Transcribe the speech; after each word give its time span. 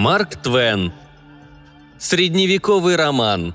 Марк 0.00 0.36
Твен. 0.36 0.94
Средневековый 1.98 2.96
роман. 2.96 3.54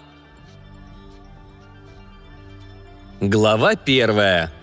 Глава 3.20 3.74
первая. 3.76 4.54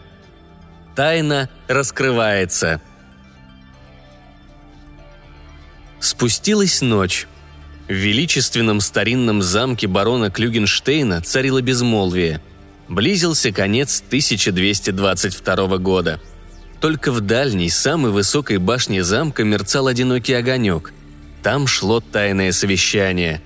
Тайна 0.95 1.51
раскрывается. 1.67 2.81
Спустилась 5.99 6.83
ночь. 6.83 7.27
В 7.89 7.93
величественном 7.95 8.81
старинном 8.81 9.43
замке 9.43 9.89
барона 9.89 10.31
Клюгенштейна 10.31 11.21
царило 11.21 11.63
безмолвие. 11.63 12.41
Близился 12.89 13.51
конец 13.51 14.05
1222 14.07 15.79
года. 15.79 16.21
Только 16.81 17.11
в 17.11 17.23
дальней, 17.23 17.71
самой 17.71 18.13
высокой 18.13 18.59
башне 18.59 19.03
замка 19.03 19.43
мерцал 19.43 19.89
одинокий 19.89 20.35
огонек. 20.35 20.93
Там 21.43 21.67
шло 21.67 22.01
тайное 22.01 22.53
совещание. 22.53 23.43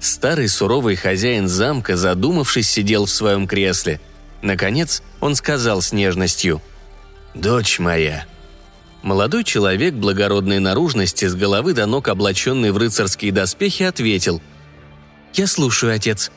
Старый 0.00 0.48
суровый 0.48 0.96
хозяин 0.96 1.48
замка, 1.48 1.96
задумавшись, 1.96 2.68
сидел 2.68 3.06
в 3.06 3.10
своем 3.10 3.46
кресле. 3.46 4.00
Наконец 4.42 5.02
он 5.20 5.34
сказал 5.34 5.80
с 5.80 5.92
нежностью 5.92 6.60
«Дочь 7.34 7.78
моя, 7.78 8.26
Молодой 9.06 9.44
человек 9.44 9.94
благородной 9.94 10.58
наружности, 10.58 11.26
с 11.26 11.36
головы 11.36 11.74
до 11.74 11.86
ног 11.86 12.08
облаченный 12.08 12.72
в 12.72 12.76
рыцарские 12.76 13.30
доспехи, 13.30 13.84
ответил. 13.84 14.42
«Я 15.32 15.46
слушаю, 15.46 15.94
отец». 15.94 16.32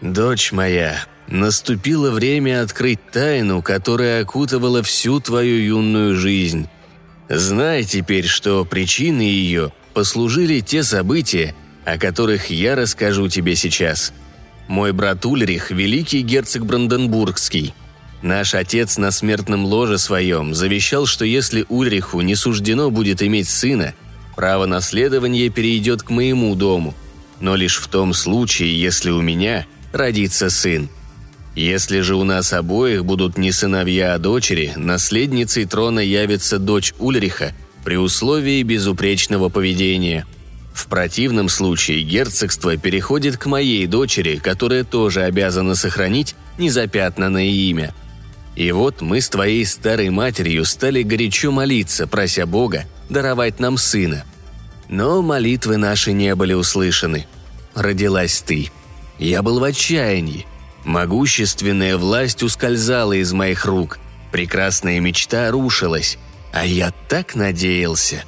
«Дочь 0.00 0.50
моя, 0.50 1.04
наступило 1.28 2.10
время 2.10 2.62
открыть 2.62 2.98
тайну, 3.12 3.62
которая 3.62 4.22
окутывала 4.22 4.82
всю 4.82 5.20
твою 5.20 5.56
юную 5.56 6.16
жизнь. 6.16 6.68
Знай 7.28 7.84
теперь, 7.84 8.26
что 8.26 8.64
причиной 8.64 9.28
ее 9.28 9.72
послужили 9.92 10.60
те 10.60 10.82
события, 10.82 11.54
о 11.84 11.98
которых 11.98 12.50
я 12.50 12.74
расскажу 12.74 13.28
тебе 13.28 13.56
сейчас. 13.56 14.12
Мой 14.68 14.92
брат 14.92 15.24
Ульрих– 15.26 15.70
великий 15.70 16.22
герцог 16.22 16.64
Бранденбургский– 16.64 17.74
Наш 18.22 18.54
отец 18.54 18.98
на 18.98 19.10
смертном 19.10 19.64
ложе 19.64 19.98
своем 19.98 20.54
завещал, 20.54 21.06
что 21.06 21.24
если 21.24 21.66
Ульриху 21.68 22.20
не 22.20 22.36
суждено 22.36 22.90
будет 22.90 23.20
иметь 23.20 23.48
сына, 23.48 23.94
право 24.36 24.66
наследования 24.66 25.48
перейдет 25.48 26.04
к 26.04 26.10
моему 26.10 26.54
дому, 26.54 26.94
но 27.40 27.56
лишь 27.56 27.78
в 27.78 27.88
том 27.88 28.14
случае, 28.14 28.80
если 28.80 29.10
у 29.10 29.20
меня 29.20 29.66
родится 29.92 30.50
сын. 30.50 30.88
Если 31.56 32.00
же 32.00 32.14
у 32.14 32.22
нас 32.22 32.52
обоих 32.52 33.04
будут 33.04 33.36
не 33.36 33.50
сыновья, 33.50 34.14
а 34.14 34.18
дочери, 34.18 34.72
наследницей 34.76 35.66
трона 35.66 36.00
явится 36.00 36.58
дочь 36.58 36.94
Ульриха 37.00 37.52
при 37.84 37.96
условии 37.96 38.62
безупречного 38.62 39.48
поведения. 39.48 40.26
В 40.74 40.86
противном 40.86 41.48
случае 41.48 42.02
герцогство 42.02 42.76
переходит 42.76 43.36
к 43.36 43.46
моей 43.46 43.86
дочери, 43.86 44.36
которая 44.36 44.84
тоже 44.84 45.22
обязана 45.22 45.74
сохранить 45.74 46.34
незапятнанное 46.58 47.44
имя– 47.44 47.94
и 48.54 48.70
вот 48.70 49.00
мы 49.00 49.20
с 49.20 49.28
твоей 49.28 49.64
старой 49.64 50.10
матерью 50.10 50.64
стали 50.64 51.02
горячо 51.02 51.50
молиться, 51.50 52.06
прося 52.06 52.46
Бога 52.46 52.84
даровать 53.08 53.60
нам 53.60 53.78
сына. 53.78 54.24
Но 54.88 55.22
молитвы 55.22 55.76
наши 55.78 56.12
не 56.12 56.34
были 56.34 56.52
услышаны. 56.52 57.26
Родилась 57.74 58.42
ты. 58.42 58.70
Я 59.18 59.42
был 59.42 59.60
в 59.60 59.64
отчаянии. 59.64 60.46
Могущественная 60.84 61.96
власть 61.96 62.42
ускользала 62.42 63.14
из 63.14 63.32
моих 63.32 63.64
рук. 63.64 63.98
Прекрасная 64.32 65.00
мечта 65.00 65.50
рушилась. 65.50 66.18
А 66.52 66.64
я 66.66 66.92
так 67.08 67.34
надеялся. 67.34 68.24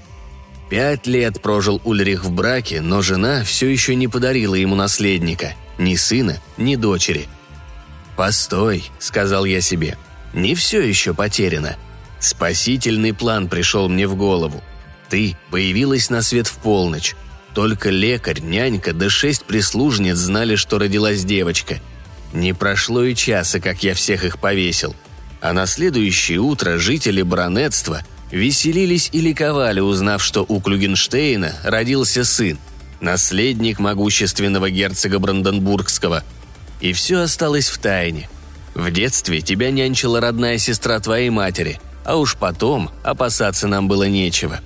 Пять 0.71 1.07
лет 1.07 1.41
прожил 1.41 1.81
Ульрих 1.85 2.25
в 2.25 2.33
браке, 2.33 2.81
но 2.81 3.03
жена 3.03 3.45
все 3.45 3.69
еще 3.69 3.95
не 3.95 4.09
подарила 4.09 4.55
ему 4.55 4.75
наследника. 4.75 5.55
Ни 5.79 5.95
сына, 5.97 6.41
ни 6.57 6.77
дочери. 6.77 7.29
«Постой»,— 8.17 8.85
сказал 8.99 9.45
я 9.45 9.61
себе,— 9.61 9.99
не 10.35 10.55
все 10.55 10.81
еще 10.81 11.15
потеряно. 11.15 11.77
Спасительный 12.19 13.15
план 13.15 13.49
пришел 13.49 13.89
мне 13.89 14.07
в 14.07 14.17
голову. 14.17 14.63
Ты 15.09 15.37
появилась 15.51 16.11
на 16.11 16.23
свет 16.23 16.49
в 16.49 16.57
полночь. 16.59 17.15
Только 17.55 17.91
лекарь, 17.91 18.41
нянька 18.41 18.93
да 18.93 19.09
шесть 19.09 19.45
прислужниц 19.45 20.17
знали, 20.17 20.57
что 20.57 20.79
родилась 20.79 21.25
девочка. 21.25 21.81
Не 22.33 22.53
прошло 22.53 23.05
и 23.05 23.15
часа, 23.15 23.61
как 23.61 23.85
я 23.85 23.95
всех 23.95 24.25
их 24.25 24.39
повесил. 24.41 24.97
А 25.41 25.53
на 25.53 25.67
следующее 25.67 26.41
утро 26.41 26.79
жители 26.79 27.23
баронетства 27.23 28.01
веселились 28.35 29.09
и 29.13 29.21
ликовали, 29.21 29.81
узнав, 29.81 30.23
что 30.23 30.45
у 30.47 30.61
Клюгенштейна 30.61 31.55
родился 31.63 32.25
сын, 32.25 32.59
наследник 33.01 33.79
могущественного 33.79 34.71
герцога 34.71 35.19
Бранденбургского. 35.21 36.25
И 36.81 36.93
все 36.93 37.21
осталось 37.21 37.69
в 37.69 37.79
тайне. 37.79 38.29
В 38.75 38.91
детстве 38.91 39.41
тебя 39.41 39.71
нянчила 39.71 40.21
родная 40.21 40.59
сестра 40.59 40.99
твоей 40.99 41.31
матери, 41.31 41.81
а 42.05 42.17
уж 42.17 42.37
потом 42.37 42.91
опасаться 43.05 43.69
нам 43.69 43.87
было 43.87 44.09
нечего. 44.09 44.61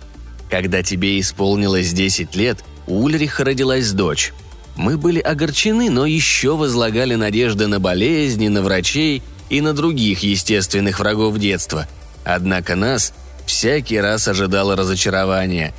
Когда 0.51 0.83
тебе 0.83 1.21
исполнилось 1.21 1.93
10 1.93 2.35
лет, 2.37 2.65
у 2.87 3.05
Ульриха 3.05 3.45
родилась 3.45 3.93
дочь. 3.93 4.33
Мы 4.77 4.97
были 4.97 5.21
огорчены, 5.21 5.91
но 5.91 6.07
еще 6.07 6.57
возлагали 6.57 7.17
надежды 7.17 7.67
на 7.67 7.81
болезни, 7.81 8.49
на 8.49 8.63
врачей 8.63 9.23
и 9.51 9.61
на 9.61 9.75
других 9.75 10.21
естественных 10.21 11.01
врагов 11.01 11.37
детства. 11.39 11.87
Однако 12.25 12.77
нас 12.77 13.13
всякий 13.49 13.99
раз 13.99 14.29
ожидало 14.29 14.77
разочарование. 14.77 15.75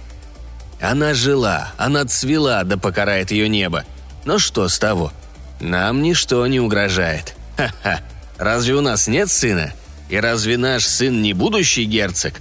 Она 0.82 1.14
жила, 1.14 1.72
она 1.78 2.06
цвела, 2.06 2.64
да 2.64 2.78
покарает 2.78 3.32
ее 3.32 3.48
небо. 3.48 3.86
Но 4.26 4.40
что 4.40 4.68
с 4.68 4.80
того? 4.80 5.14
Нам 5.60 6.02
ничто 6.02 6.46
не 6.48 6.60
угрожает. 6.60 7.36
Ха-ха. 7.58 8.02
Разве 8.38 8.74
у 8.76 8.82
нас 8.82 9.08
нет 9.08 9.30
сына? 9.30 9.74
И 10.10 10.18
разве 10.18 10.58
наш 10.58 10.86
сын 10.86 11.22
не 11.22 11.34
будущий 11.34 11.86
герцог? 11.86 12.34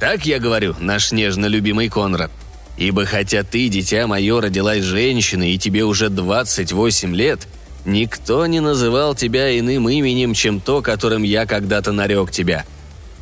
Так 0.00 0.26
я 0.26 0.38
говорю, 0.38 0.74
наш 0.80 1.12
нежно 1.12 1.46
любимый 1.46 1.88
Конрад. 1.88 2.30
Ибо 2.76 3.04
хотя 3.04 3.42
ты, 3.42 3.68
дитя 3.68 4.06
мое, 4.06 4.40
родилась 4.40 4.82
женщиной 4.82 5.52
и 5.52 5.58
тебе 5.58 5.84
уже 5.84 6.08
28 6.08 7.14
лет, 7.14 7.46
никто 7.84 8.46
не 8.46 8.60
называл 8.60 9.14
тебя 9.14 9.56
иным 9.58 9.88
именем, 9.88 10.32
чем 10.32 10.60
то, 10.60 10.80
которым 10.80 11.22
я 11.22 11.44
когда-то 11.44 11.92
нарек 11.92 12.30
тебя. 12.30 12.64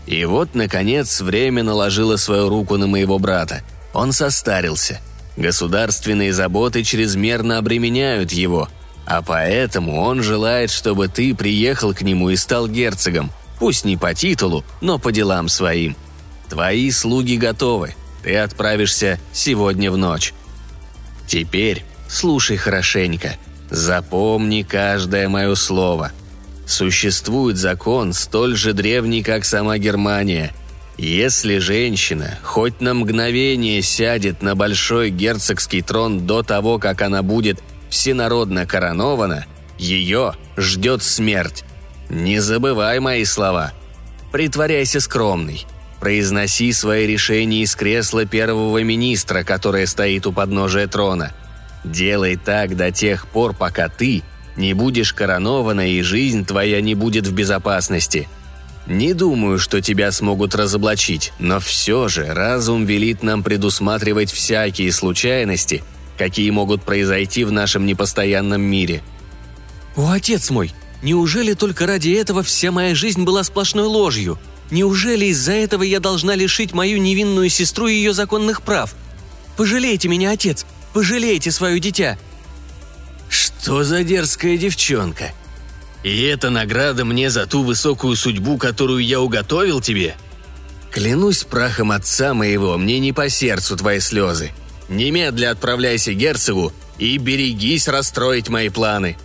И 0.09 0.25
вот, 0.25 0.55
наконец, 0.55 1.21
время 1.21 1.63
наложило 1.63 2.17
свою 2.17 2.49
руку 2.49 2.77
на 2.77 2.87
моего 2.87 3.19
брата. 3.19 3.63
Он 3.93 4.13
состарился. 4.13 5.01
Государственные 5.37 6.33
заботы 6.33 6.83
чрезмерно 6.83 7.59
обременяют 7.59 8.33
его– 8.33 8.69
а 9.09 9.23
поэтому 9.23 10.03
он 10.03 10.23
желает, 10.23 10.71
чтобы 10.71 11.09
ты 11.09 11.35
приехал 11.35 11.95
к 11.95 12.03
нему 12.03 12.29
и 12.29 12.37
стал 12.37 12.69
герцогом, 12.69 13.31
пусть 13.59 13.87
не 13.87 13.97
по 13.97 14.13
титулу, 14.13 14.67
но 14.83 14.99
по 14.99 15.13
делам 15.13 15.49
своим. 15.49 15.97
Твои 16.51 16.91
слуги 16.91 17.39
готовы, 17.39 17.95
ты 18.23 18.37
отправишься 18.37 19.19
сегодня 19.33 19.91
в 19.91 19.97
ночь. 19.97 20.35
Теперь 21.27 21.87
слушай 22.07 22.59
хорошенько, 22.59 23.37
запомни 23.71 24.61
каждое 24.61 25.27
мое 25.31 25.55
слово. 25.55 26.13
Существует 26.69 27.57
закон 27.57 28.13
столь 28.13 28.55
же 28.55 28.75
древний, 28.75 29.23
как 29.23 29.47
сама 29.47 29.79
Германия. 29.79 30.53
Если 30.99 31.57
женщина 31.57 32.39
хоть 32.43 32.83
на 32.83 32.93
мгновение 32.93 33.81
сядет 33.81 34.43
на 34.43 34.55
большой 34.55 35.09
герцогский 35.09 35.81
трон 35.81 36.27
до 36.27 36.43
того, 36.43 36.79
как 36.79 37.01
она 37.01 37.23
будет 37.23 37.59
всенародно 37.89 38.67
коронована, 38.67 39.47
ее 39.79 40.35
ждет 40.59 41.03
смерть. 41.03 41.65
Не 42.11 42.39
забывай 42.39 43.01
мои 43.01 43.25
слова. 43.25 43.73
Притворяйся 44.31 45.01
скромной. 45.01 45.65
Произноси 46.01 46.73
свои 46.75 47.07
решения 47.07 47.63
из 47.63 47.75
кресла 47.75 48.27
первого 48.27 48.83
министра, 48.83 49.43
которое 49.43 49.87
стоит 49.87 50.27
у 50.27 50.33
подножия 50.33 50.87
трона. 50.87 51.33
Делай 51.83 52.37
так 52.37 52.77
до 52.77 52.93
тех 52.93 53.27
пор, 53.27 53.55
пока 53.55 53.89
ты 53.89 54.23
не 54.59 54.75
будешь 54.75 55.15
коронована 55.15 55.91
и 55.91 56.03
жизнь 56.03 56.45
твоя 56.45 56.83
не 56.83 56.95
будет 56.95 57.27
в 57.27 57.33
безопасности. 57.33 58.29
Не 58.87 59.15
думаю, 59.15 59.59
что 59.59 59.81
тебя 59.81 60.13
смогут 60.13 60.55
разоблачить, 60.55 61.33
но 61.39 61.61
все 61.61 62.09
же 62.09 62.27
разум 62.27 62.85
велит 62.85 63.23
нам 63.23 63.43
предусматривать 63.43 64.31
всякие 64.31 64.93
случайности– 64.93 65.83
какие 66.19 66.51
могут 66.51 66.83
произойти 66.83 67.45
в 67.45 67.53
нашем 67.53 67.87
непостоянном 67.87 68.61
мире. 68.61 69.03
«О, 69.97 70.11
отец 70.11 70.51
мой, 70.51 70.73
неужели 71.03 71.55
только 71.55 71.87
ради 71.87 72.11
этого 72.11 72.43
вся 72.43 72.71
моя 72.73 72.95
жизнь 72.95 73.25
была 73.25 73.45
сплошной 73.45 73.87
ложью? 73.87 74.39
Неужели 74.71 75.27
из-за 75.27 75.53
этого 75.53 75.83
я 75.83 75.99
должна 76.01 76.35
лишить 76.35 76.73
мою 76.75 76.99
невинную 76.99 77.49
сестру 77.49 77.87
ее 77.87 78.13
законных 78.13 78.61
прав? 78.63 78.95
Пожалейте 79.57 80.09
меня, 80.09 80.33
отец, 80.33 80.67
пожалейте 80.93 81.51
свое 81.51 81.81
дитя!» 81.81 82.19
«Что 83.61 83.85
за 83.85 84.03
дерзкая 84.05 84.57
девчонка? 84.57 85.33
И 86.03 86.23
это 86.23 86.49
награда 86.51 87.05
мне 87.05 87.29
за 87.29 87.47
ту 87.47 87.63
высокую 87.63 88.17
судьбу, 88.17 88.57
которую 88.57 89.05
я 89.05 89.21
уготовил 89.21 89.81
тебе?» 89.81 90.15
Клянусь 90.91 91.45
прахом 91.45 91.93
отца 91.93 92.33
моего, 92.33 92.79
мне 92.79 92.99
не 92.99 93.13
по 93.13 93.29
сердцу 93.29 93.77
твои 93.77 94.01
слезы. 94.01 94.53
Немедля 94.89 95.51
отправляйся 95.51 96.15
герцогу 96.15 96.73
и 96.99 97.19
берегись 97.19 97.89
расстроить 97.89 98.49
мои 98.49 98.69
планы». 98.69 99.17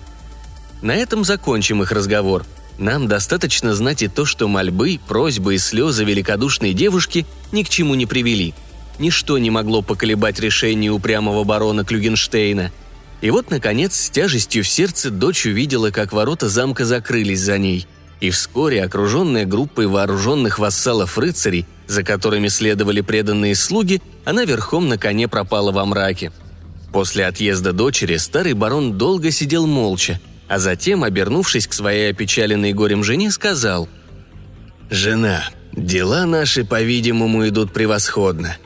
На 0.82 0.96
этом 0.96 1.24
закончим 1.24 1.82
их 1.82 1.94
разговор. 1.94 2.46
Нам 2.78 3.08
достаточно 3.08 3.74
знать 3.74 4.02
и 4.02 4.10
то, 4.10 4.26
что 4.26 4.50
мольбы, 4.50 5.00
просьбы 5.08 5.56
и 5.56 5.58
слезы 5.58 6.04
великодушной 6.04 6.74
девушки 6.74 7.26
ни 7.54 7.64
к 7.64 7.70
чему 7.70 7.96
не 7.96 8.06
привели. 8.06 8.54
Ничто 9.00 9.38
не 9.38 9.50
могло 9.50 9.82
поколебать 9.82 10.40
решение 10.40 10.92
упрямого 10.92 11.46
барона 11.46 11.86
Клюгенштейна. 11.86 12.72
И 13.24 13.32
вот, 13.32 13.50
наконец, 13.52 13.96
с 13.96 14.10
тяжестью 14.10 14.66
в 14.66 14.68
сердце 14.68 15.10
дочь 15.10 15.46
увидела, 15.46 15.92
как 15.92 16.12
ворота 16.12 16.50
замка 16.50 16.84
закрылись 16.84 17.40
за 17.40 17.58
ней. 17.58 17.88
И 18.20 18.30
вскоре, 18.32 18.84
окруженная 18.84 19.46
группой 19.46 19.88
вооруженных 19.88 20.60
вассалов-рыцарей, 20.60 21.66
за 21.88 22.04
которыми 22.04 22.50
следовали 22.50 23.00
преданные 23.00 23.56
слуги, 23.56 24.02
она 24.26 24.44
верхом 24.44 24.90
на 24.90 24.98
коне 24.98 25.30
пропала 25.30 25.72
во 25.72 25.86
мраке. 25.86 26.34
После 26.92 27.26
отъезда 27.26 27.72
дочери 27.72 28.18
старый 28.18 28.56
барон 28.56 28.98
долго 28.98 29.32
сидел 29.32 29.68
молча, 29.68 30.20
а 30.50 30.60
затем, 30.60 31.06
обернувшись 31.06 31.68
к 31.68 31.72
своей 31.72 32.12
опечаленной 32.12 32.74
горем 32.74 33.06
жене, 33.06 33.32
сказал 33.32 33.88
«Жена, 34.90 35.46
дела 35.72 36.26
наши, 36.26 36.66
по-видимому, 36.66 37.48
идут 37.48 37.72
превосходно. 37.72 38.58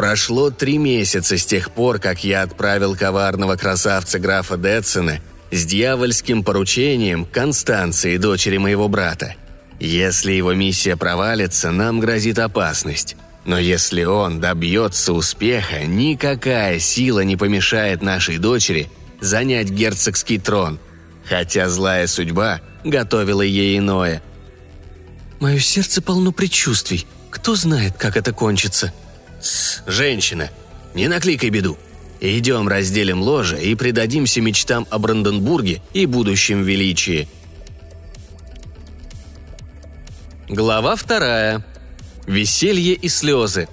Прошло 0.00 0.50
три 0.50 0.78
месяца 0.78 1.36
с 1.36 1.44
тех 1.44 1.72
пор, 1.72 1.98
как 1.98 2.24
я 2.24 2.40
отправил 2.40 2.96
коварного 2.96 3.56
красавца 3.56 4.18
графа 4.18 4.56
Детсона 4.56 5.20
с 5.50 5.66
дьявольским 5.66 6.42
поручением 6.42 7.26
Констанции, 7.26 8.16
дочери 8.16 8.56
моего 8.56 8.88
брата. 8.88 9.34
Если 9.78 10.32
его 10.32 10.54
миссия 10.54 10.96
провалится, 10.96 11.70
нам 11.70 12.00
грозит 12.00 12.38
опасность. 12.38 13.14
Но 13.44 13.58
если 13.58 14.04
он 14.04 14.40
добьется 14.40 15.12
успеха, 15.12 15.84
никакая 15.84 16.78
сила 16.78 17.20
не 17.20 17.36
помешает 17.36 18.00
нашей 18.00 18.38
дочери 18.38 18.88
занять 19.20 19.68
герцогский 19.68 20.38
трон, 20.38 20.78
хотя 21.26 21.68
злая 21.68 22.06
судьба 22.06 22.62
готовила 22.84 23.42
ей 23.42 23.76
иное. 23.76 24.22
«Мое 25.40 25.58
сердце 25.58 26.00
полно 26.00 26.32
предчувствий. 26.32 27.06
Кто 27.28 27.54
знает, 27.54 27.98
как 27.98 28.16
это 28.16 28.32
кончится?» 28.32 28.94
«Тсс, 29.40 29.82
женщина, 29.86 30.50
не 30.94 31.08
накликай 31.08 31.50
беду. 31.50 31.78
Идем 32.20 32.68
разделим 32.68 33.22
ложе 33.22 33.62
и 33.62 33.74
предадимся 33.74 34.40
мечтам 34.40 34.86
о 34.90 34.98
Бранденбурге 34.98 35.80
и 35.94 36.06
будущем 36.06 36.62
величии». 36.62 37.28
Глава 40.48 40.96
вторая. 40.96 41.64
Веселье 42.26 42.94
и 42.94 43.08
слезы. 43.08 43.68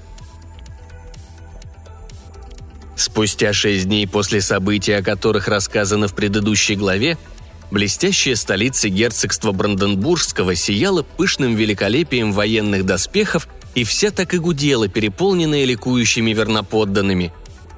Спустя 2.95 3.51
шесть 3.51 3.85
дней 3.85 4.07
после 4.07 4.41
событий, 4.41 4.93
о 4.93 5.01
которых 5.01 5.47
рассказано 5.47 6.07
в 6.07 6.13
предыдущей 6.13 6.75
главе, 6.75 7.17
блестящая 7.71 8.35
столица 8.35 8.89
герцогства 8.89 9.51
Бранденбургского 9.51 10.53
сияла 10.55 11.01
пышным 11.01 11.55
великолепием 11.55 12.31
военных 12.31 12.85
доспехов 12.85 13.47
и 13.77 13.83
вся 13.83 14.11
так 14.11 14.33
и 14.33 14.37
гудела, 14.37 14.87
переполненная 14.87 15.63
ликующими 15.63 16.31
верноподданными. 16.31 17.31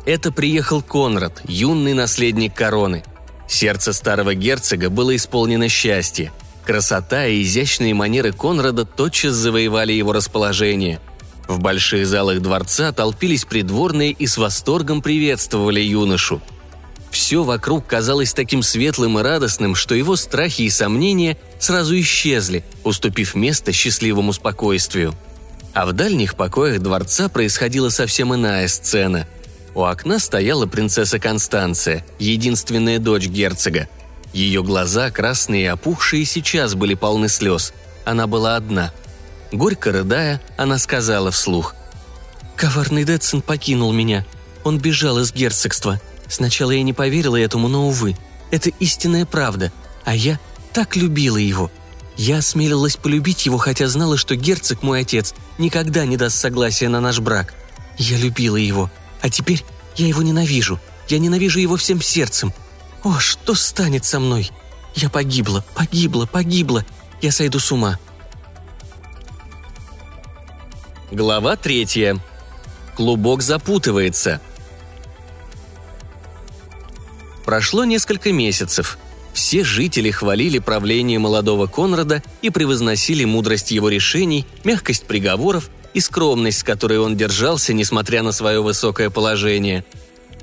Это 0.05 0.31
приехал 0.31 0.81
Конрад, 0.81 1.41
юный 1.45 1.93
наследник 1.93 2.55
короны. 2.55 3.03
Сердце 3.47 3.93
старого 3.93 4.33
герцога 4.33 4.89
было 4.89 5.15
исполнено 5.15 5.69
счастья– 5.69 6.31
Красота 6.69 7.25
и 7.25 7.41
изящные 7.41 7.95
манеры 7.95 8.31
Конрада 8.31 8.85
тотчас 8.85 9.33
завоевали 9.33 9.91
его 9.91 10.13
расположение. 10.13 10.99
В 11.47 11.57
больших 11.59 12.05
залах 12.05 12.41
дворца 12.41 12.91
толпились 12.91 13.43
придворные 13.43 14.11
и 14.11 14.27
с 14.27 14.37
восторгом 14.37 15.01
приветствовали 15.01 15.81
юношу. 15.81 16.43
Все 17.09 17.41
вокруг 17.43 17.87
казалось 17.87 18.33
таким 18.33 18.61
светлым 18.61 19.17
и 19.17 19.23
радостным, 19.23 19.73
что 19.73 19.95
его 19.95 20.15
страхи 20.15 20.61
и 20.61 20.69
сомнения 20.69 21.39
сразу 21.57 21.99
исчезли, 21.99 22.63
уступив 22.83 23.33
место 23.33 23.71
счастливому 23.71 24.31
спокойствию. 24.31 25.15
А 25.73 25.85
в 25.85 25.93
дальних 25.93 26.35
покоях 26.35 26.81
дворца 26.81 27.29
происходила 27.29 27.89
совсем 27.89 28.33
иная 28.33 28.67
сцена. 28.67 29.27
У 29.75 29.83
окна 29.83 30.19
стояла 30.19 30.65
принцесса 30.65 31.19
Констанция, 31.19 32.05
единственная 32.17 32.99
дочь 32.99 33.27
герцога– 33.27 33.87
ее 34.33 34.63
глаза, 34.63 35.09
красные 35.09 35.63
и 35.63 35.67
опухшие, 35.67 36.25
сейчас 36.25 36.75
были 36.75 36.93
полны 36.93 37.29
слез. 37.29 37.73
Она 38.05 38.27
была 38.27 38.55
одна. 38.55 38.93
Горько 39.51 39.91
рыдая, 39.91 40.41
она 40.57 40.77
сказала 40.77 41.31
вслух. 41.31 41.75
«Коварный 42.55 43.05
Дэтсон 43.05 43.41
покинул 43.41 43.91
меня. 43.91 44.25
Он 44.63 44.77
бежал 44.77 45.19
из 45.19 45.33
герцогства. 45.33 45.99
Сначала 46.27 46.71
я 46.71 46.83
не 46.83 46.93
поверила 46.93 47.37
этому, 47.37 47.67
но, 47.67 47.87
увы, 47.87 48.15
это 48.51 48.69
истинная 48.79 49.25
правда. 49.25 49.71
А 50.05 50.13
я 50.13 50.39
так 50.73 50.95
любила 50.95 51.37
его. 51.37 51.71
Я 52.19 52.39
осмелилась 52.39 52.97
полюбить 52.97 53.45
его, 53.45 53.57
хотя 53.57 53.87
знала, 53.87 54.17
что 54.17 54.35
герцог, 54.35 54.83
мой 54.83 54.99
отец, 54.99 55.33
никогда 55.57 56.05
не 56.05 56.17
даст 56.17 56.35
согласия 56.35 56.89
на 56.89 56.99
наш 56.99 57.21
брак. 57.21 57.53
Я 57.97 58.17
любила 58.17 58.57
его. 58.57 58.91
А 59.21 59.29
теперь 59.29 59.63
я 59.95 60.05
его 60.05 60.21
ненавижу. 60.21 60.81
Я 61.07 61.17
ненавижу 61.19 61.59
его 61.59 61.77
всем 61.77 62.01
сердцем. 62.01 62.53
«О, 63.05 63.19
что 63.19 63.55
станет 63.55 64.03
со 64.03 64.19
мной? 64.19 64.51
Я 64.95 65.09
погибла, 65.09 65.63
погибла, 65.75 66.25
погибла. 66.25 66.85
Я 67.21 67.31
сойду 67.31 67.57
с 67.57 67.71
ума». 67.71 67.97
Глава 71.11 71.55
третья. 71.55 72.19
Клубок 72.97 73.41
запутывается. 73.41 74.41
Прошло 77.45 77.85
несколько 77.85 78.33
месяцев. 78.33 78.97
Все 79.39 79.63
жители 79.63 80.11
хвалили 80.11 80.59
правление 80.59 81.17
молодого 81.17 81.65
Конрада 81.65 82.21
и 82.41 82.49
превозносили 82.49 83.23
мудрость 83.23 83.71
его 83.71 83.87
решений, 83.87 84.45
мягкость 84.65 85.05
приговоров 85.05 85.69
и 85.93 86.01
скромность, 86.01 86.59
с 86.59 86.63
которой 86.63 86.99
он 86.99 87.15
держался, 87.15 87.71
несмотря 87.71 88.21
на 88.21 88.33
свое 88.33 88.61
высокое 88.61 89.09
положение– 89.09 89.85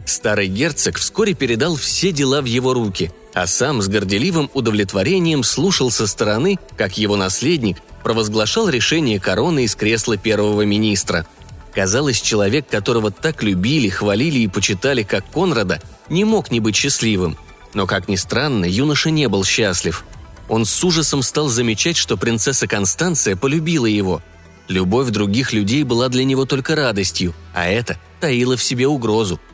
Старый 0.07 0.47
герцог 0.47 0.99
вскоре 0.99 1.35
передал 1.35 1.75
все 1.75 2.13
дела 2.13 2.41
в 2.41 2.45
его 2.45 2.73
руки, 2.73 3.11
а 3.35 3.49
сам 3.49 3.83
с 3.83 3.89
горделивым 3.89 4.49
удовлетворением 4.55 5.43
слушал 5.43 5.91
со 5.91 6.07
стороны, 6.07 6.61
как 6.77 6.97
его 6.97 7.17
наследник 7.17 7.79
провозглашал 8.05 8.69
решение 8.69 9.19
короны 9.19 9.65
из 9.65 9.75
кресла 9.75 10.17
первого 10.17 10.63
министра. 10.63 11.27
Казалось, 11.75 12.21
человек, 12.21 12.69
которого 12.69 13.11
так 13.11 13.43
любили, 13.43 13.89
хвалили 13.89 14.39
и 14.39 14.49
почитали, 14.49 15.03
как 15.03 15.29
Конрада, 15.29 15.83
не 16.09 16.25
мог 16.25 16.53
не 16.53 16.61
быть 16.61 16.77
счастливым. 16.77 17.37
Но, 17.77 17.87
как 17.87 18.09
ни 18.09 18.17
странно, 18.17 18.65
юноша 18.65 19.11
не 19.11 19.29
был 19.29 19.45
счастлив. 19.45 20.05
Он 20.49 20.65
с 20.65 20.83
ужасом 20.83 21.23
стал 21.23 21.47
замечать, 21.49 21.97
что 21.97 22.17
принцесса 22.17 22.67
Констанция 22.67 23.37
полюбила 23.37 23.87
его. 23.87 24.21
Любовь 24.67 25.11
других 25.11 25.53
людей 25.53 25.85
была 25.85 26.09
для 26.09 26.25
него 26.25 26.45
только 26.45 26.75
радостью, 26.75 27.35
а 27.55 27.69
это 27.69 28.01
таило 28.19 28.57
в 28.57 28.63
себе 28.65 28.89
угрозу– 28.89 29.41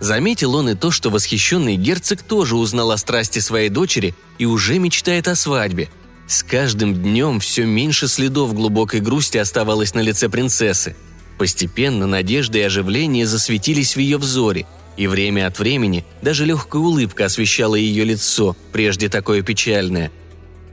Заметил 0.00 0.54
он 0.54 0.70
и 0.70 0.74
то, 0.74 0.90
что 0.90 1.10
восхищенный 1.10 1.76
герцог 1.76 2.22
тоже 2.22 2.56
узнал 2.56 2.90
о 2.90 2.96
страсти 2.96 3.38
своей 3.38 3.68
дочери 3.68 4.14
и 4.38 4.46
уже 4.46 4.78
мечтает 4.78 5.28
о 5.28 5.36
свадьбе. 5.36 5.90
С 6.26 6.42
каждым 6.42 6.94
днем 6.94 7.38
все 7.38 7.66
меньше 7.66 8.08
следов 8.08 8.54
глубокой 8.54 9.00
грусти 9.00 9.36
оставалось 9.36 9.92
на 9.92 10.00
лице 10.00 10.30
принцессы. 10.30 10.96
Постепенно 11.36 12.06
надежда 12.06 12.58
и 12.58 12.62
оживление 12.62 13.26
засветились 13.26 13.94
в 13.94 13.98
ее 13.98 14.16
взоре, 14.16 14.66
и 15.00 15.06
время 15.06 15.46
от 15.46 15.58
времени 15.58 16.04
даже 16.20 16.44
легкая 16.44 16.82
улыбка 16.82 17.24
освещала 17.24 17.74
ее 17.74 18.04
лицо, 18.04 18.54
прежде 18.70 19.08
такое 19.08 19.40
печальное. 19.40 20.12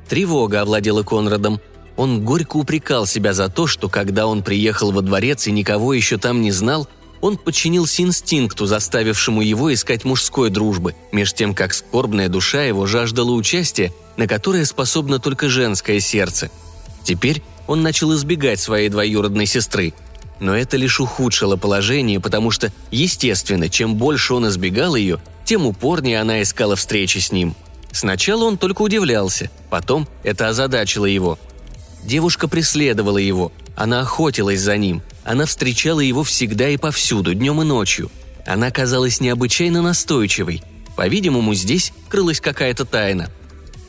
Тревога 0.09 0.59
овладела 0.61 1.01
Конрадом. 1.03 1.61
Он 1.95 2.25
горько 2.25 2.57
упрекал 2.57 3.05
себя 3.05 3.31
за 3.31 3.47
то, 3.47 3.67
что 3.67 3.87
когда 3.87 4.27
он 4.27 4.43
приехал 4.43 4.91
во 4.91 5.01
дворец 5.01 5.47
и 5.47 5.51
никого 5.53 5.93
еще 5.93 6.17
там 6.17 6.41
не 6.41 6.51
знал, 6.51 6.89
он 7.21 7.37
подчинился 7.37 8.01
инстинкту, 8.01 8.65
заставившему 8.65 9.41
его 9.41 9.73
искать 9.73 10.03
мужской 10.03 10.49
дружбы, 10.49 10.93
меж 11.13 11.31
тем 11.31 11.55
как 11.55 11.73
скорбная 11.73 12.27
душа 12.27 12.63
его 12.63 12.85
жаждала 12.85 13.31
участия, 13.31 13.93
на 14.17 14.27
которое 14.27 14.65
способно 14.65 15.19
только 15.19 15.47
женское 15.47 16.01
сердце. 16.01 16.51
Теперь 17.05 17.41
он 17.65 17.81
начал 17.81 18.13
избегать 18.13 18.59
своей 18.59 18.89
двоюродной 18.89 19.45
сестры. 19.45 19.93
Но 20.39 20.55
это 20.55 20.77
лишь 20.77 20.99
ухудшило 20.99 21.55
положение, 21.55 22.19
потому 22.19 22.51
что, 22.51 22.71
естественно, 22.91 23.69
чем 23.69 23.95
больше 23.95 24.33
он 24.33 24.47
избегал 24.47 24.95
ее, 24.95 25.19
тем 25.45 25.65
упорнее 25.65 26.21
она 26.21 26.41
искала 26.41 26.75
встречи 26.75 27.17
с 27.17 27.31
ним. 27.31 27.55
Сначала 27.91 28.43
он 28.43 28.57
только 28.57 28.81
удивлялся, 28.81 29.49
потом 29.69 30.07
это 30.23 30.49
озадачило 30.49 31.05
его. 31.05 31.39
Девушка 32.03 32.47
преследовала 32.47 33.17
его, 33.17 33.51
она 33.75 34.01
охотилась 34.01 34.61
за 34.61 34.77
ним– 34.77 35.01
она 35.27 35.45
встречала 35.45 35.99
его 35.99 36.23
всегда 36.23 36.69
и 36.69 36.77
повсюду, 36.77 37.33
днем 37.33 37.61
и 37.61 37.65
ночью. 37.65 38.09
Она 38.45 38.71
казалась 38.71 39.19
необычайно 39.19 39.81
настойчивой. 39.81 40.63
По-видимому, 40.95 41.53
здесь 41.53 41.91
крылась 42.07 42.39
какая-то 42.39 42.85
тайна. 42.85 43.29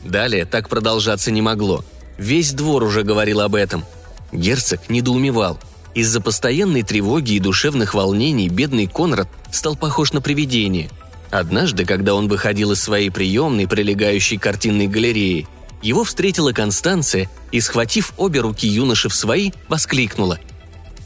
Далее 0.04 0.46
так 0.46 0.68
продолжаться 0.68 1.30
не 1.30 1.40
могло. 1.40 1.84
Весь 2.18 2.50
двор 2.50 2.82
уже 2.82 3.04
говорил 3.04 3.40
об 3.40 3.54
этом. 3.54 3.84
Герцог 4.32 4.88
недоумевал. 4.88 5.60
Из-за 5.94 6.20
постоянной 6.20 6.82
тревоги 6.82 7.32
и 7.32 7.40
душевных 7.40 7.94
волнений 7.94 8.48
бедный 8.48 8.86
Конрад 8.86 9.28
стал 9.50 9.76
похож 9.76 10.12
на 10.12 10.20
привидение. 10.20 10.90
Однажды, 11.30 11.84
когда 11.84 12.14
он 12.14 12.28
выходил 12.28 12.72
из 12.72 12.80
своей 12.80 13.10
приемной, 13.10 13.66
прилегающей 13.66 14.38
картинной 14.38 14.86
галереи, 14.86 15.46
его 15.82 16.04
встретила 16.04 16.52
Констанция 16.52 17.30
и, 17.52 17.60
схватив 17.60 18.12
обе 18.16 18.40
руки 18.40 18.66
юноши 18.66 19.08
в 19.08 19.14
свои, 19.14 19.52
воскликнула. 19.68 20.38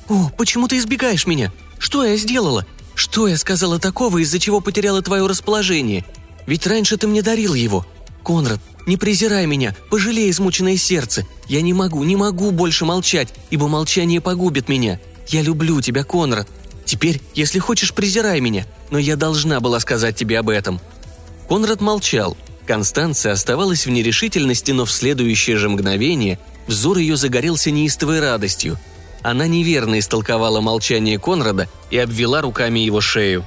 «О, 0.08 0.30
почему 0.36 0.68
ты 0.68 0.78
избегаешь 0.78 1.26
меня? 1.26 1.52
Что 1.78 2.04
я 2.04 2.16
сделала? 2.16 2.66
Что 2.94 3.28
я 3.28 3.36
сказала 3.36 3.78
такого, 3.78 4.18
из-за 4.18 4.38
чего 4.38 4.60
потеряла 4.60 5.02
твое 5.02 5.26
расположение? 5.26 6.04
Ведь 6.46 6.66
раньше 6.66 6.96
ты 6.96 7.06
мне 7.06 7.22
дарил 7.22 7.54
его. 7.54 7.86
Конрад, 8.22 8.60
не 8.86 8.96
презирай 8.96 9.46
меня, 9.46 9.74
пожалей 9.90 10.30
измученное 10.30 10.76
сердце. 10.76 11.26
Я 11.48 11.60
не 11.62 11.72
могу, 11.72 12.02
не 12.04 12.16
могу 12.16 12.50
больше 12.50 12.84
молчать, 12.84 13.32
ибо 13.50 13.68
молчание 13.68 14.20
погубит 14.20 14.68
меня. 14.68 15.00
Я 15.28 15.42
люблю 15.42 15.80
тебя, 15.80 16.04
Конрад. 16.04 16.48
Теперь, 16.84 17.20
если 17.34 17.58
хочешь, 17.58 17.94
презирай 17.94 18.40
меня, 18.40 18.66
но 18.90 18.98
я 18.98 19.16
должна 19.16 19.60
была 19.60 19.80
сказать 19.80 20.16
тебе 20.16 20.38
об 20.38 20.48
этом». 20.48 20.80
Конрад 21.48 21.80
молчал. 21.80 22.36
Констанция 22.66 23.32
оставалась 23.32 23.86
в 23.86 23.90
нерешительности, 23.90 24.70
но 24.70 24.84
в 24.84 24.92
следующее 24.92 25.56
же 25.56 25.68
мгновение 25.68 26.38
взор 26.66 26.98
ее 26.98 27.16
загорелся 27.16 27.70
неистовой 27.70 28.20
радостью. 28.20 28.78
Она 29.22 29.46
неверно 29.46 29.98
истолковала 29.98 30.60
молчание 30.60 31.18
Конрада 31.18 31.68
и 31.90 31.98
обвела 31.98 32.40
руками 32.40 32.80
его 32.80 33.00
шею. 33.00 33.46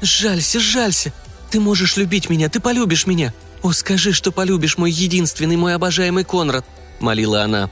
«Жалься, 0.00 0.60
жалься! 0.60 1.12
Ты 1.50 1.60
можешь 1.60 1.96
любить 1.96 2.30
меня, 2.30 2.48
ты 2.48 2.60
полюбишь 2.60 3.06
меня! 3.06 3.32
«О, 3.64 3.72
скажи, 3.72 4.12
что 4.12 4.30
полюбишь 4.30 4.76
мой 4.76 4.90
единственный, 4.90 5.56
мой 5.56 5.74
обожаемый 5.74 6.24
Конрад!»– 6.24 6.66
молила 7.00 7.44
она. 7.44 7.70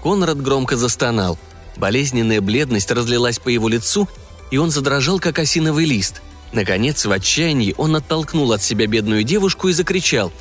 Конрад 0.00 0.40
громко 0.40 0.76
застонал. 0.76 1.40
Болезненная 1.76 2.40
бледность 2.40 2.88
разлилась 2.92 3.40
по 3.40 3.48
его 3.48 3.68
лицу, 3.68 4.08
и 4.52 4.58
он 4.58 4.70
задрожал, 4.70 5.18
как 5.18 5.40
осиновый 5.40 5.86
лист. 5.86 6.22
Наконец, 6.52 7.04
в 7.04 7.10
отчаянии 7.10 7.74
он 7.78 7.96
оттолкнул 7.96 8.52
от 8.52 8.62
себя 8.62 8.86
бедную 8.86 9.24
девушку 9.24 9.66
и 9.66 9.72
закричал. 9.72 10.32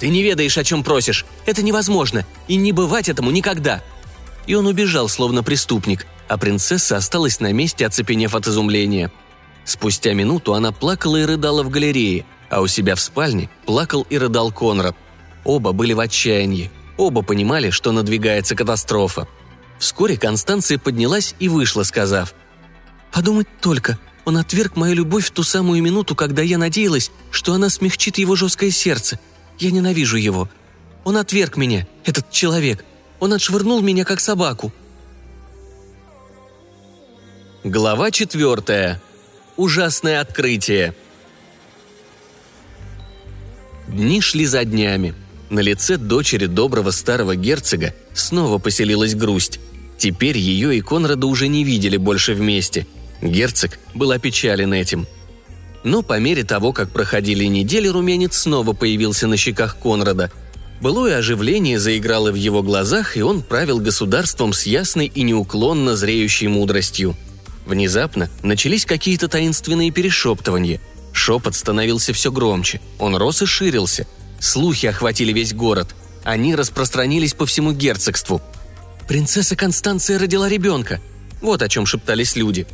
«Ты 0.00 0.08
не 0.08 0.24
ведаешь, 0.24 0.58
о 0.58 0.64
чем 0.64 0.82
просишь! 0.82 1.24
Это 1.46 1.62
невозможно! 1.62 2.26
И 2.48 2.56
не 2.56 2.72
бывать 2.72 3.08
этому 3.08 3.30
никогда!» 3.30 3.84
И 4.48 4.56
он 4.56 4.66
убежал, 4.66 5.08
словно 5.08 5.44
преступник, 5.44 6.08
а 6.26 6.38
принцесса 6.38 6.96
осталась 6.96 7.38
на 7.38 7.52
месте, 7.52 7.86
оцепенев 7.86 8.34
от 8.34 8.48
изумления. 8.48 9.12
Спустя 9.64 10.12
минуту 10.12 10.54
она 10.54 10.72
плакала 10.72 11.18
и 11.18 11.24
рыдала 11.24 11.62
в 11.62 11.70
галерее– 11.70 12.26
а 12.50 12.60
у 12.60 12.66
себя 12.66 12.94
в 12.94 13.00
спальне 13.00 13.50
плакал 13.66 14.06
и 14.08 14.18
рыдал 14.18 14.52
Конрад. 14.52 14.96
Оба 15.44 15.72
были 15.72 15.92
в 15.92 16.00
отчаянии, 16.00 16.70
оба 16.96 17.22
понимали, 17.22 17.70
что 17.70 17.92
надвигается 17.92 18.54
катастрофа. 18.54 19.28
Вскоре 19.78 20.16
Констанция 20.16 20.78
поднялась 20.78 21.34
и 21.38 21.48
вышла, 21.48 21.84
сказав 21.84 22.34
«Подумать 23.12 23.48
только, 23.60 23.98
он 24.24 24.36
отверг 24.36 24.76
мою 24.76 24.94
любовь 24.94 25.26
в 25.26 25.30
ту 25.30 25.42
самую 25.42 25.82
минуту, 25.82 26.14
когда 26.14 26.42
я 26.42 26.58
надеялась, 26.58 27.10
что 27.30 27.54
она 27.54 27.70
смягчит 27.70 28.18
его 28.18 28.36
жесткое 28.36 28.70
сердце. 28.70 29.18
Я 29.58 29.70
ненавижу 29.70 30.16
его. 30.16 30.48
Он 31.04 31.16
отверг 31.16 31.56
меня, 31.56 31.86
этот 32.04 32.30
человек. 32.30 32.84
Он 33.20 33.32
отшвырнул 33.32 33.80
меня, 33.80 34.04
как 34.04 34.20
собаку». 34.20 34.72
Глава 37.64 38.10
четвертая. 38.10 39.00
Ужасное 39.56 40.20
открытие. 40.20 40.94
Дни 43.88 44.20
шли 44.20 44.46
за 44.46 44.64
днями. 44.64 45.14
На 45.50 45.60
лице 45.60 45.96
дочери 45.96 46.46
доброго 46.46 46.90
старого 46.90 47.34
герцога 47.34 47.94
снова 48.12 48.58
поселилась 48.58 49.14
грусть. 49.14 49.60
Теперь 49.96 50.36
ее 50.36 50.76
и 50.76 50.80
Конрада 50.80 51.26
уже 51.26 51.48
не 51.48 51.64
видели 51.64 51.96
больше 51.96 52.34
вместе. 52.34 52.86
Герцог 53.22 53.78
был 53.94 54.12
опечален 54.12 54.72
этим. 54.74 55.06
Но 55.84 56.02
по 56.02 56.18
мере 56.18 56.44
того, 56.44 56.72
как 56.72 56.90
проходили 56.90 57.44
недели, 57.44 57.88
румянец 57.88 58.36
снова 58.36 58.74
появился 58.74 59.26
на 59.26 59.36
щеках 59.36 59.78
Конрада. 59.78 60.30
Былое 60.82 61.16
оживление 61.16 61.78
заиграло 61.78 62.30
в 62.30 62.34
его 62.34 62.62
глазах, 62.62 63.16
и 63.16 63.22
он 63.22 63.42
правил 63.42 63.80
государством 63.80 64.52
с 64.52 64.66
ясной 64.66 65.06
и 65.06 65.22
неуклонно 65.22 65.96
зреющей 65.96 66.46
мудростью. 66.46 67.16
Внезапно 67.66 68.28
начались 68.42 68.84
какие-то 68.84 69.28
таинственные 69.28 69.90
перешептывания– 69.90 70.78
Шепот 71.18 71.56
становился 71.56 72.12
все 72.12 72.30
громче, 72.30 72.80
он 73.00 73.16
рос 73.16 73.42
и 73.42 73.46
ширился. 73.46 74.06
Слухи 74.38 74.86
охватили 74.86 75.32
весь 75.32 75.52
город. 75.52 75.88
Они 76.22 76.54
распространились 76.54 77.34
по 77.34 77.44
всему 77.44 77.72
герцогству. 77.72 78.40
«Принцесса 79.08 79.56
Констанция 79.56 80.18
родила 80.18 80.48
ребенка!» 80.48 81.00
Вот 81.42 81.60
о 81.62 81.68
чем 81.68 81.86
шептались 81.86 82.36
люди. 82.36 82.68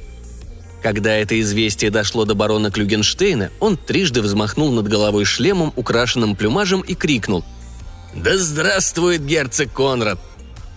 Когда 0.83 1.15
это 1.15 1.41
известие 1.41 1.91
дошло 1.91 2.27
до 2.27 2.35
барона 2.35 2.71
Клюгенштейна, 2.71 3.51
он 3.61 3.79
трижды 3.79 4.21
взмахнул 4.21 4.71
над 4.73 4.89
головой 4.89 5.25
шлемом, 5.25 5.73
украшенным 5.75 6.37
плюмажем, 6.37 6.83
и 6.83 6.95
крикнул. 6.95 7.45
«Да 8.15 8.37
здравствует 8.37 9.25
герцог 9.25 9.73
Конрад! 9.73 10.21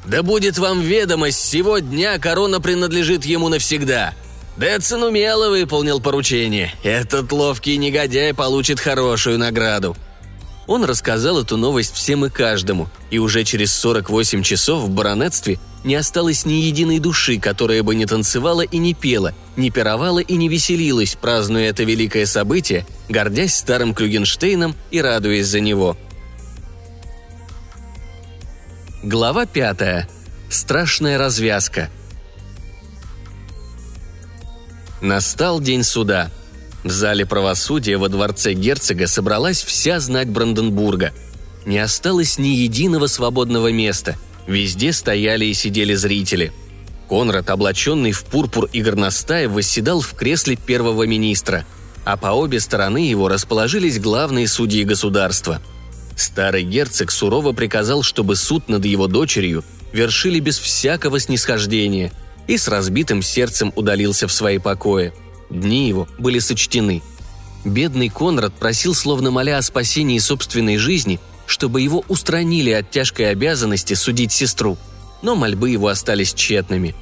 Да 0.05 0.23
будет 0.23 0.57
вам 0.57 0.79
ведомость, 0.79 1.43
сего 1.43 1.79
дня 1.79 2.17
корона 2.17 2.61
принадлежит 2.61 3.25
ему 3.25 3.49
навсегда!» 3.49 4.13
Дэтсон 4.57 5.03
умело 5.03 5.49
выполнил 5.49 6.01
поручение. 6.01 6.73
Этот 6.83 7.31
ловкий 7.31 7.77
негодяй 7.77 8.33
получит 8.33 8.79
хорошую 8.79 9.37
награду. 9.37 9.95
Он 10.65 10.83
рассказал 10.83 11.39
эту 11.41 11.57
новость 11.57 11.93
всем 11.93 12.25
и 12.25 12.29
каждому, 12.29 12.89
и 13.11 13.19
уже 13.19 13.43
через 13.43 13.73
48 13.75 14.41
часов 14.41 14.83
в 14.83 14.89
баронетстве 14.89 15.59
не 15.83 15.95
осталось 15.95 16.43
ни 16.45 16.55
единой 16.55 16.99
души, 16.99 17.39
которая 17.39 17.83
бы 17.83 17.95
не 17.95 18.05
танцевала 18.05 18.61
и 18.61 18.77
не 18.77 18.93
пела, 18.93 19.33
не 19.55 19.69
пировала 19.69 20.19
и 20.19 20.35
не 20.35 20.49
веселилась, 20.49 21.15
празднуя 21.15 21.69
это 21.69 21.83
великое 21.83 22.25
событие, 22.25 22.85
гордясь 23.07 23.55
старым 23.55 23.93
Клюгенштейном 23.93 24.75
и 24.91 24.99
радуясь 24.99 25.47
за 25.47 25.59
него. 25.59 25.95
Глава 29.03 29.45
пятая. 29.45 30.09
Страшная 30.49 31.17
развязка– 31.17 31.89
Настал 35.01 35.59
день 35.59 35.83
суда. 35.83 36.31
В 36.83 36.89
зале 36.89 37.25
правосудия 37.25 37.97
во 37.97 38.09
дворце 38.09 38.53
герцога 38.53 39.07
собралась 39.07 39.63
вся 39.63 39.99
знать 39.99 40.29
Бранденбурга. 40.29 41.13
Не 41.65 41.79
осталось 41.79 42.39
ни 42.39 42.49
единого 42.49 43.07
свободного 43.07 43.71
места. 43.71 44.15
Везде 44.47 44.93
стояли 44.93 45.45
и 45.45 45.53
сидели 45.53 45.93
зрители. 45.93 46.51
Конрад, 47.09 47.49
облаченный 47.49 48.11
в 48.11 48.23
пурпур 48.23 48.69
и 48.73 48.81
горностай, 48.81 49.47
восседал 49.47 50.01
в 50.01 50.13
кресле 50.13 50.55
первого 50.55 51.03
министра, 51.03 51.65
а 52.03 52.17
по 52.17 52.27
обе 52.27 52.59
стороны 52.59 52.97
его 53.09 53.27
расположились 53.27 53.99
главные 53.99 54.47
судьи 54.47 54.83
государства. 54.83 55.61
Старый 56.15 56.63
герцог 56.63 57.11
сурово 57.11 57.51
приказал, 57.51 58.01
чтобы 58.01 58.35
суд 58.35 58.67
над 58.67 58.83
его 58.85 59.07
дочерью 59.07 59.63
вершили 59.93 60.39
без 60.39 60.57
всякого 60.57 61.19
снисхождения– 61.19 62.11
и 62.47 62.57
с 62.57 62.67
разбитым 62.67 63.21
сердцем 63.21 63.73
удалился 63.75 64.27
в 64.27 64.31
свои 64.31 64.57
покои. 64.57 65.13
Дни 65.49 65.87
его 65.87 66.07
были 66.17 66.39
сочтены. 66.39 67.01
Бедный 67.65 68.09
Конрад 68.09 68.53
просил, 68.53 68.93
словно 68.93 69.31
моля 69.31 69.57
о 69.57 69.61
спасении 69.61 70.19
собственной 70.19 70.77
жизни, 70.77 71.19
чтобы 71.45 71.81
его 71.81 72.03
устранили 72.07 72.71
от 72.71 72.91
тяжкой 72.91 73.31
обязанности 73.31 73.93
судить 73.93 74.31
сестру. 74.31 74.77
Но 75.21 75.35
мольбы 75.35 75.69
его 75.69 75.87
остались 75.87 76.33
тщетными. 76.33 76.95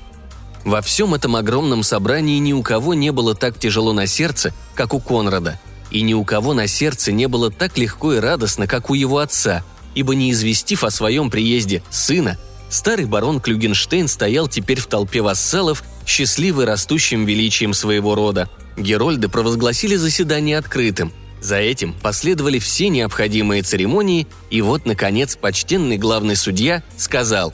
Во 0.63 0.81
всем 0.81 1.13
этом 1.13 1.35
огромном 1.35 1.83
собрании 1.83 2.39
ни 2.39 2.53
у 2.53 2.63
кого 2.63 2.93
не 2.93 3.11
было 3.11 3.35
так 3.35 3.59
тяжело 3.59 3.93
на 3.93 4.07
сердце, 4.07 4.53
как 4.73 4.93
у 4.93 4.99
Конрада. 4.99 5.59
И 5.91 6.01
ни 6.01 6.13
у 6.13 6.23
кого 6.23 6.53
на 6.53 6.65
сердце 6.65 7.11
не 7.11 7.27
было 7.27 7.51
так 7.51 7.77
легко 7.77 8.13
и 8.13 8.19
радостно, 8.19 8.65
как 8.65 8.89
у 8.89 8.95
его 8.95 9.19
отца, 9.19 9.63
ибо 9.93 10.15
не 10.15 10.31
известив 10.31 10.83
о 10.83 10.89
своем 10.89 11.29
приезде 11.29 11.83
сына, 11.91 12.39
Старый 12.69 13.05
барон 13.05 13.39
Клюгенштейн 13.39 14.07
стоял 14.07 14.47
теперь 14.47 14.79
в 14.79 14.87
толпе 14.87 15.21
вассалов, 15.21 15.83
счастливый 16.05 16.65
растущим 16.65 17.25
величием 17.25 17.73
своего 17.73 18.15
рода. 18.15 18.49
Герольды 18.77 19.29
провозгласили 19.29 19.95
заседание 19.95 20.57
открытым. 20.57 21.13
За 21.41 21.57
этим 21.57 21.93
последовали 21.93 22.59
все 22.59 22.89
необходимые 22.89 23.61
церемонии, 23.61 24.27
и 24.49 24.61
вот, 24.61 24.85
наконец, 24.85 25.35
почтенный 25.35 25.97
главный 25.97 26.35
судья 26.35 26.83
сказал 26.97 27.53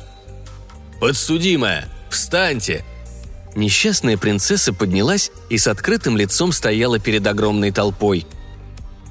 «Подсудимая, 1.00 1.90
встаньте!» 2.10 2.86
Несчастная 3.54 4.18
принцесса 4.18 4.72
поднялась 4.72 5.32
и 5.50 5.58
с 5.58 5.68
открытым 5.68 6.16
лицом 6.16 6.54
стояла 6.54 7.00
перед 7.00 7.28
огромной 7.28 7.72
толпой. 7.72 8.26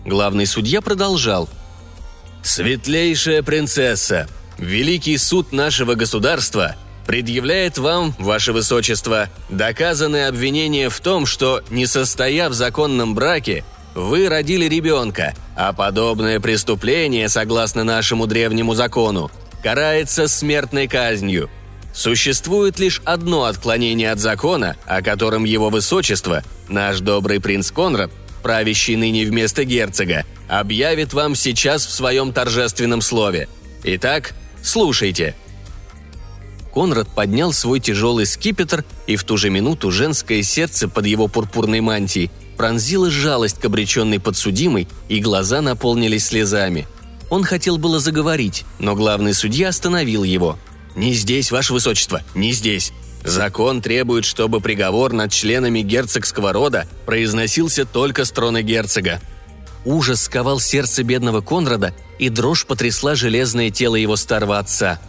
Главный 0.07 0.47
судья 0.47 0.81
продолжал. 0.81 1.49
«Светлейшая 2.43 3.43
принцесса, 3.43 4.29
Великий 4.61 5.17
суд 5.17 5.53
нашего 5.53 5.95
государства 5.95 6.77
предъявляет 7.07 7.79
вам, 7.79 8.15
ваше 8.19 8.53
высочество, 8.53 9.31
доказанное 9.49 10.29
обвинение 10.29 10.91
в 10.91 11.01
том, 11.01 11.25
что, 11.25 11.63
не 11.71 11.87
состояв 11.87 12.53
в 12.53 12.55
законном 12.55 13.15
браке, 13.15 13.65
вы 13.95 14.29
родили 14.29 14.67
ребенка, 14.67 15.35
а 15.57 15.73
подобное 15.73 16.41
преступление, 16.41 17.31
согласно 17.31 17.85
нашему 17.85 18.27
древнему 18.27 18.75
закону, 18.75 19.31
карается 19.63 20.29
смертной 20.29 20.89
казнью. 20.89 21.49
Существует 21.95 22.79
лишь 22.79 23.01
одно 23.07 23.45
отклонение 23.45 24.13
от 24.13 24.19
закона, 24.19 24.77
о 24.85 25.01
котором 25.01 25.45
его 25.45 25.71
высочество, 25.71 26.45
наш 26.69 27.01
добрый 27.01 27.41
принц 27.41 27.71
Конрад, 27.71 28.11
правящий 28.43 28.97
ныне 28.97 29.25
вместо 29.25 29.65
герцога, 29.65 30.27
объявит 30.49 31.15
вам 31.15 31.35
сейчас 31.35 31.87
в 31.87 31.91
своем 31.91 32.35
торжественном 32.35 33.01
слове. 33.01 33.49
Итак, 33.83 34.35
слушайте». 34.63 35.35
Конрад 36.73 37.09
поднял 37.09 37.53
свой 37.53 37.81
тяжелый 37.81 38.27
скипетр, 38.27 38.85
и 39.07 39.17
в 39.17 39.25
ту 39.25 39.37
же 39.37 39.51
минуту 39.51 39.91
женское 39.91 40.43
сердце 40.43 40.89
под 40.89 41.07
его 41.07 41.27
пурпурной 41.27 41.81
мантией 41.81 42.31
пронзила 42.57 43.11
жалость 43.11 43.59
к 43.59 43.65
обреченной 43.65 44.21
подсудимой, 44.21 44.87
и 45.09 45.19
глаза 45.19 45.63
наполнились 45.63 46.27
слезами. 46.27 46.87
Он 47.29 47.43
хотел 47.43 47.77
было 47.77 47.99
заговорить, 47.99 48.65
но 48.79 48.95
главный 48.95 49.35
судья 49.35 49.69
остановил 49.69 50.23
его– 50.23 50.59
«Не 50.97 51.15
здесь, 51.15 51.51
ваше 51.51 51.73
высочество, 51.73 52.23
не 52.35 52.53
здесь. 52.53 52.93
Закон 53.25 53.81
требует, 53.83 54.25
чтобы 54.25 54.61
приговор 54.61 55.13
над 55.13 55.31
членами 55.31 55.81
герцогского 55.81 56.53
рода 56.53 56.87
произносился 57.07 57.85
только 57.85 58.25
с 58.25 58.31
трона 58.31 58.63
герцога». 58.63 59.21
Ужас 59.85 60.23
сковал 60.23 60.61
сердце 60.61 61.03
бедного 61.03 61.41
Конрада, 61.41 61.95
и 62.19 62.29
дрожь 62.29 62.67
потрясла 62.67 63.15
железное 63.15 63.71
тело 63.71 63.97
его 63.97 64.17
старого 64.17 64.59
отца. 64.59 65.01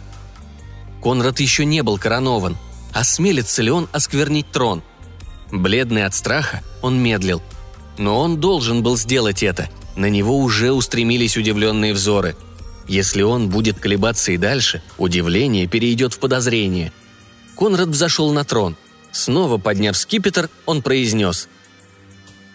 Конрад 1.02 1.40
еще 1.40 1.64
не 1.64 1.82
был 1.82 1.98
коронован. 1.98 2.56
Осмелится 2.92 3.62
ли 3.62 3.70
он 3.70 3.88
осквернить 3.92 4.50
трон? 4.50 4.82
Бледный 5.50 6.04
от 6.04 6.14
страха, 6.14 6.62
он 6.80 7.02
медлил. 7.02 7.42
Но 7.98 8.18
он 8.20 8.40
должен 8.40 8.82
был 8.82 8.96
сделать 8.96 9.42
это. 9.42 9.68
На 9.96 10.08
него 10.08 10.38
уже 10.38 10.72
устремились 10.72 11.36
удивленные 11.36 11.92
взоры– 11.92 12.36
если 12.88 13.22
он 13.22 13.48
будет 13.48 13.78
колебаться 13.78 14.32
и 14.32 14.36
дальше, 14.36 14.82
удивление 14.98 15.66
перейдет 15.66 16.14
в 16.14 16.18
подозрение. 16.18 16.92
Конрад 17.56 17.88
взошел 17.88 18.32
на 18.32 18.44
трон. 18.44 18.76
Снова 19.12 19.58
подняв 19.58 19.96
скипетр, 19.96 20.48
он 20.66 20.82
произнес. 20.82 21.48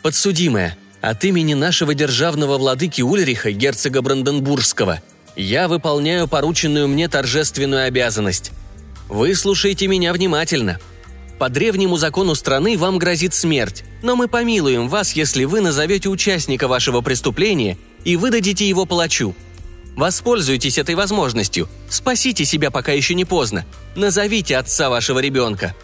«Подсудимая, 0.01 0.77
от 1.01 1.23
имени 1.23 1.53
нашего 1.53 1.93
державного 1.93 2.57
владыки 2.57 3.01
Ульриха, 3.01 3.51
герцога 3.51 4.01
Бранденбургского, 4.01 5.01
я 5.35 5.67
выполняю 5.67 6.27
порученную 6.27 6.87
мне 6.87 7.07
торжественную 7.07 7.85
обязанность. 7.87 8.51
Вы 9.07 9.35
слушайте 9.35 9.87
меня 9.87 10.13
внимательно. 10.13 10.79
По 11.39 11.49
древнему 11.49 11.97
закону 11.97 12.33
страны 12.33 12.77
вам 12.77 12.97
грозит 12.97 13.33
смерть, 13.33 13.83
но 14.01 14.15
мы 14.15 14.27
помилуем 14.27 14.89
вас, 14.89 15.13
если 15.13 15.43
вы 15.45 15.61
назовете 15.61 16.09
участника 16.09 16.67
вашего 16.67 17.01
преступления 17.01 17.77
и 18.03 18.15
выдадите 18.15 18.67
его 18.67 18.85
палачу– 18.85 19.35
Воспользуйтесь 19.97 20.77
этой 20.77 20.93
возможностью. 20.93 21.67
Спасите 21.89 22.45
себя, 22.45 22.69
пока 22.69 22.91
еще 22.91 23.15
не 23.15 23.25
поздно. 23.25 23.65
Назовите 23.95 24.55
отца 24.55 24.89
вашего 24.89 25.17
ребенка». 25.19 25.75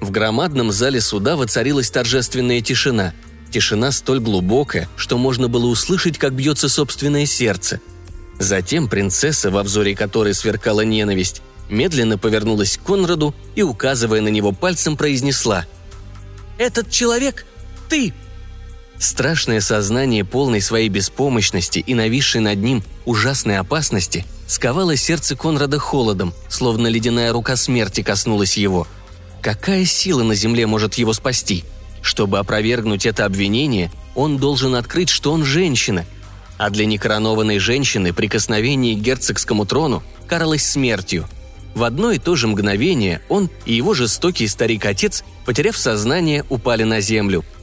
В 0.00 0.10
громадном 0.10 0.72
зале 0.72 1.00
суда 1.00 1.36
воцарилась 1.36 1.90
торжественная 1.90 2.62
тишина. 2.62 3.14
Тишина 3.50 3.90
столь 3.90 4.20
глубокая, 4.20 4.88
что 4.96 5.18
можно 5.18 5.48
было 5.48 5.66
услышать, 5.66 6.18
как 6.18 6.34
бьется 6.34 6.68
собственное 6.68 7.26
сердце. 7.26 7.80
Затем 8.38 8.88
принцесса, 8.88 9.50
во 9.50 9.62
взоре 9.62 9.94
которой 9.94 10.34
сверкала 10.34 10.82
ненависть, 10.82 11.42
медленно 11.68 12.16
повернулась 12.16 12.76
к 12.76 12.82
Конраду 12.82 13.34
и, 13.54 13.62
указывая 13.62 14.20
на 14.20 14.28
него 14.28 14.52
пальцем, 14.52 14.96
произнесла 14.96 15.66
«Этот 16.58 16.90
человек– 16.90 17.46
ты!» 17.88 18.12
Страшное 18.98 19.60
сознание 19.60 20.24
полной 20.24 20.60
своей 20.60 20.88
беспомощности 20.88 21.78
и 21.78 21.94
нависшей 21.94 22.42
над 22.42 22.58
ним 22.58 22.84
ужасной 23.06 23.58
опасности 23.58 24.26
сковало 24.46 24.94
сердце 24.94 25.36
Конрада 25.36 25.78
холодом, 25.78 26.34
словно 26.48 26.86
ледяная 26.86 27.32
рука 27.32 27.56
смерти 27.56 28.02
коснулась 28.02 28.58
его. 28.58 28.86
Какая 29.40 29.86
сила 29.86 30.22
на 30.22 30.34
земле 30.34 30.66
может 30.66 30.94
его 30.94 31.14
спасти? 31.14 31.64
Чтобы 32.02 32.38
опровергнуть 32.38 33.06
это 33.06 33.24
обвинение, 33.24 33.90
он 34.14 34.38
должен 34.38 34.74
открыть, 34.74 35.08
что 35.08 35.32
он 35.32 35.44
женщина. 35.44 36.06
А 36.58 36.70
для 36.70 36.86
некоронованной 36.86 37.58
женщины 37.58 38.12
прикосновение 38.12 38.96
к 38.96 39.00
герцогскому 39.00 39.66
трону 39.66 40.02
каралось 40.26 40.66
смертью. 40.66 41.26
В 41.74 41.84
одно 41.84 42.10
и 42.10 42.18
то 42.18 42.36
же 42.36 42.48
мгновение 42.48 43.22
он 43.28 43.48
и 43.64 43.74
его 43.74 43.94
жестокий 43.94 44.48
старик-отец, 44.48 45.24
потеряв 45.46 45.76
сознание, 45.76 46.44
упали 46.48 46.82
на 46.82 47.00
землю– 47.00 47.44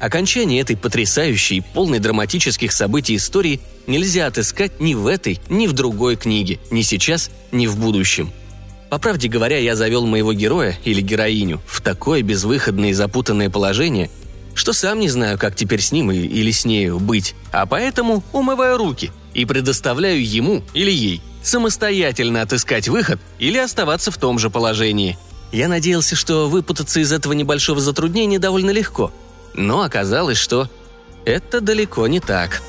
Окончание 0.00 0.60
этой 0.60 0.76
потрясающей, 0.76 1.60
полной 1.60 1.98
драматических 1.98 2.72
событий 2.72 3.16
истории 3.16 3.60
нельзя 3.86 4.26
отыскать 4.26 4.80
ни 4.80 4.94
в 4.94 5.06
этой, 5.06 5.40
ни 5.48 5.66
в 5.66 5.72
другой 5.72 6.16
книге, 6.16 6.60
ни 6.70 6.82
сейчас, 6.82 7.30
ни 7.50 7.66
в 7.66 7.76
будущем. 7.76 8.30
По 8.90 8.98
правде 8.98 9.28
говоря, 9.28 9.58
я 9.58 9.76
завел 9.76 10.06
моего 10.06 10.32
героя 10.32 10.78
или 10.84 11.00
героиню 11.00 11.60
в 11.66 11.80
такое 11.80 12.22
безвыходное 12.22 12.90
и 12.90 12.92
запутанное 12.94 13.50
положение, 13.50 14.10
что 14.54 14.72
сам 14.72 14.98
не 14.98 15.08
знаю, 15.08 15.38
как 15.38 15.54
теперь 15.54 15.80
с 15.80 15.92
ним 15.92 16.10
или 16.10 16.50
с 16.50 16.64
нею 16.64 16.98
быть, 16.98 17.34
а 17.52 17.66
поэтому 17.66 18.24
умываю 18.32 18.78
руки 18.78 19.12
и 19.34 19.44
предоставляю 19.44 20.26
ему 20.26 20.62
или 20.74 20.90
ей 20.90 21.22
самостоятельно 21.42 22.42
отыскать 22.42 22.88
выход 22.88 23.20
или 23.38 23.58
оставаться 23.58 24.10
в 24.10 24.16
том 24.16 24.38
же 24.38 24.50
положении. 24.50 25.18
Я 25.52 25.68
надеялся, 25.68 26.16
что 26.16 26.48
выпутаться 26.48 27.00
из 27.00 27.12
этого 27.12 27.32
небольшого 27.32 27.80
затруднения 27.80 28.38
довольно 28.38 28.70
легко– 28.70 29.12
но 29.58 29.82
оказалось, 29.82 30.38
что 30.38 30.68
это 31.24 31.60
далеко 31.60 32.06
не 32.06 32.20
так. 32.20 32.62